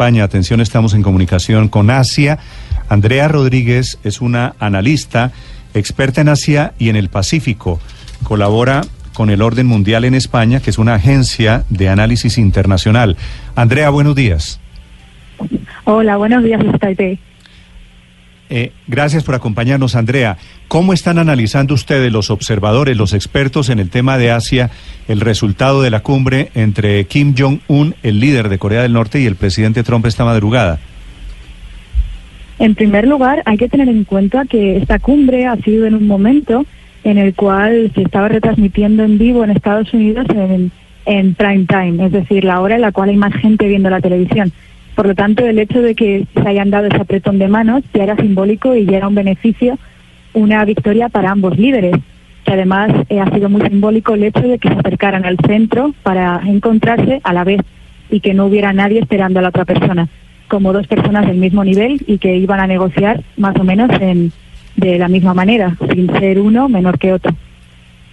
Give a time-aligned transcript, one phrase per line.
[0.00, 2.38] España, atención, estamos en comunicación con Asia.
[2.88, 5.30] Andrea Rodríguez es una analista,
[5.74, 7.80] experta en Asia y en el Pacífico.
[8.22, 8.80] Colabora
[9.12, 13.18] con el Orden Mundial en España, que es una agencia de análisis internacional.
[13.54, 14.58] Andrea, buenos días.
[15.84, 17.20] Hola, buenos días, Taipei.
[18.52, 20.36] Eh, gracias por acompañarnos, Andrea.
[20.66, 24.70] ¿Cómo están analizando ustedes, los observadores, los expertos en el tema de Asia,
[25.06, 29.26] el resultado de la cumbre entre Kim Jong-un, el líder de Corea del Norte, y
[29.26, 30.80] el presidente Trump esta madrugada?
[32.58, 36.08] En primer lugar, hay que tener en cuenta que esta cumbre ha sido en un
[36.08, 36.66] momento
[37.04, 40.72] en el cual se estaba retransmitiendo en vivo en Estados Unidos en,
[41.06, 44.00] en prime time, es decir, la hora en la cual hay más gente viendo la
[44.00, 44.52] televisión.
[45.00, 48.02] Por lo tanto, el hecho de que se hayan dado ese apretón de manos ya
[48.02, 49.78] era simbólico y ya era un beneficio,
[50.34, 51.96] una victoria para ambos líderes.
[52.44, 55.94] Que además eh, ha sido muy simbólico el hecho de que se acercaran al centro
[56.02, 57.62] para encontrarse a la vez
[58.10, 60.06] y que no hubiera nadie esperando a la otra persona,
[60.48, 64.32] como dos personas del mismo nivel y que iban a negociar más o menos en,
[64.76, 67.34] de la misma manera, sin ser uno menor que otro.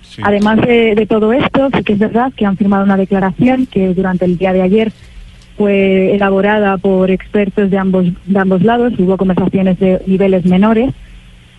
[0.00, 0.22] Sí.
[0.24, 3.92] Además de, de todo esto, sí que es verdad que han firmado una declaración que
[3.92, 4.92] durante el día de ayer
[5.60, 10.90] fue elaborada por expertos de ambos, de ambos lados, hubo conversaciones de niveles menores,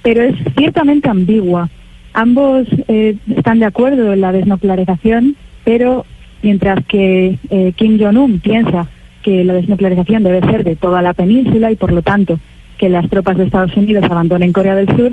[0.01, 1.69] pero es ciertamente ambigua.
[2.13, 6.03] Ambos eh, están de acuerdo en la desnuclearización, pero
[6.41, 8.87] mientras que eh, Kim Jong-un piensa
[9.21, 12.39] que la desnuclearización debe ser de toda la península y por lo tanto
[12.79, 15.11] que las tropas de Estados Unidos abandonen Corea del Sur,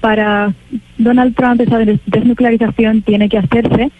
[0.00, 0.52] para
[0.98, 3.92] Donald Trump esa desnuclearización tiene que hacerse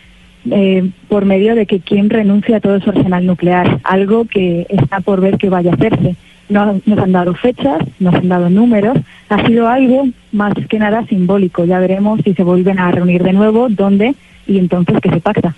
[0.50, 5.00] eh, por medio de que Kim renuncie a todo su arsenal nuclear, algo que está
[5.00, 6.16] por ver que vaya a hacerse.
[6.48, 8.98] No nos han dado fechas, nos han dado números,
[9.30, 11.64] ha sido algo más que nada simbólico.
[11.64, 14.14] Ya veremos si se vuelven a reunir de nuevo, dónde
[14.46, 15.54] y entonces qué se pacta.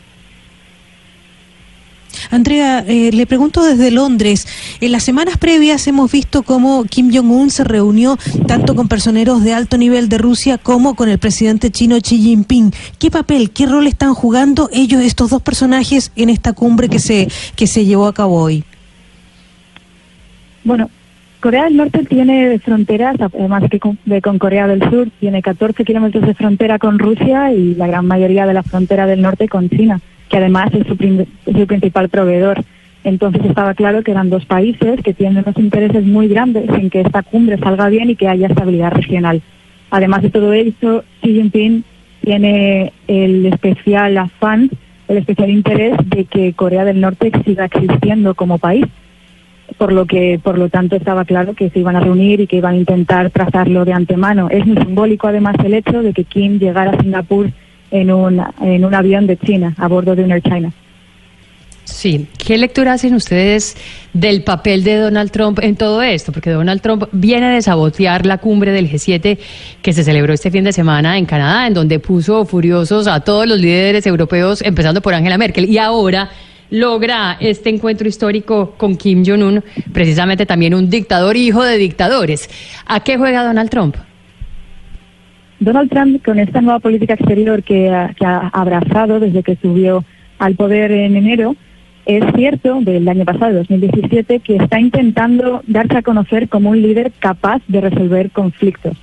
[2.31, 4.47] Andrea, eh, le pregunto desde Londres.
[4.81, 9.54] En las semanas previas hemos visto cómo Kim Jong-un se reunió tanto con personeros de
[9.54, 12.72] alto nivel de Rusia como con el presidente chino Xi Jinping.
[12.99, 17.28] ¿Qué papel, qué rol están jugando ellos, estos dos personajes, en esta cumbre que se,
[17.54, 18.65] que se llevó a cabo hoy?
[20.65, 20.91] Bueno,
[21.41, 25.85] Corea del Norte tiene fronteras, además que con, de, con Corea del Sur, tiene 14
[25.85, 29.69] kilómetros de frontera con Rusia y la gran mayoría de la frontera del norte con
[29.69, 32.63] China que además es su, su, principal proveedor.
[33.05, 37.03] Entonces estaba claro que eran dos países que tienen unos intereses muy grandes en que
[37.03, 39.43] esta cumbre salga bien y que haya estabilidad regional.
[39.91, 41.85] Además de todo esto, Xi Jinping
[42.23, 44.71] tiene el especial afán,
[45.07, 48.87] el especial interés de que Corea del Norte siga existiendo como país.
[49.78, 52.56] Por lo que, por lo tanto, estaba claro que se iban a reunir y que
[52.56, 54.49] iban a intentar trazarlo de antemano.
[54.50, 57.50] Es muy simbólico, además, el hecho de que Kim llegara a Singapur
[57.91, 60.72] en un, en un avión de China, a bordo de un Air China.
[61.87, 63.77] Sí, ¿qué lectura hacen ustedes
[64.12, 66.33] del papel de Donald Trump en todo esto?
[66.33, 69.38] Porque Donald Trump viene de sabotear la cumbre del G7
[69.83, 73.47] que se celebró este fin de semana en Canadá, en donde puso furiosos a todos
[73.47, 76.28] los líderes europeos, empezando por Angela Merkel, y ahora
[76.71, 79.62] logra este encuentro histórico con Kim Jong-un,
[79.93, 82.49] precisamente también un dictador hijo de dictadores.
[82.87, 83.97] ¿A qué juega Donald Trump?
[85.59, 88.12] Donald Trump, con esta nueva política exterior que ha,
[88.53, 90.04] abrazado desde que subió
[90.38, 91.56] al poder en enero,
[92.04, 97.10] es cierto, del año pasado, 2017, que está intentando darse a conocer como un líder
[97.19, 98.97] capaz de resolver conflictos.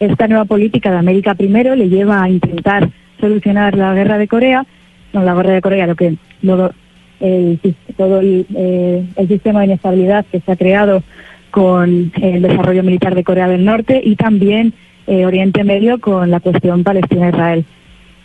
[0.00, 2.88] Esta nueva política de América primero le lleva a intentar
[3.20, 4.66] solucionar la guerra de Corea,
[5.12, 6.72] no la guerra de Corea, lo que lo,
[7.20, 7.58] el,
[7.96, 11.02] todo el, eh, el sistema de inestabilidad que se ha creado
[11.50, 14.72] con el desarrollo militar de Corea del Norte y también
[15.06, 17.64] eh, Oriente Medio con la cuestión Palestina-Israel.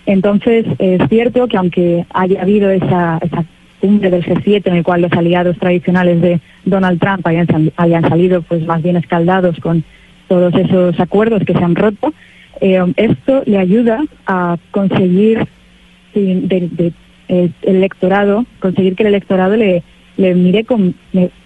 [0.06, 3.45] Entonces, es cierto que aunque haya habido esa, esa
[3.80, 8.66] cumbre del G7 en el cual los aliados tradicionales de Donald Trump hayan, salido pues
[8.66, 9.84] más bien escaldados con
[10.28, 12.13] todos esos acuerdos que se han roto,
[12.62, 15.46] eh, esto le ayuda a conseguir
[16.13, 16.92] de, de, eh,
[17.28, 19.84] el electorado, conseguir que el electorado le,
[20.18, 20.96] le mire con,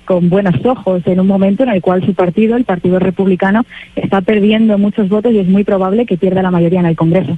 [0.05, 3.65] con buenos ojos en un momento en el cual su partido, el Partido Republicano,
[3.95, 7.37] está perdiendo muchos votos y es muy probable que pierda la mayoría en el Congreso.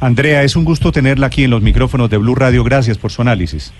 [0.00, 2.64] Andrea, es un gusto tenerla aquí en los micrófonos de Blue Radio.
[2.64, 3.72] Gracias por su análisis.